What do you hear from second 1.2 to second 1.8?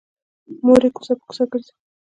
کوڅه ګرځي